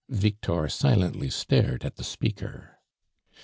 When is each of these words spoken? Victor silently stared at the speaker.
Victor 0.09 0.67
silently 0.67 1.29
stared 1.29 1.85
at 1.85 1.95
the 1.97 2.03
speaker. 2.03 2.79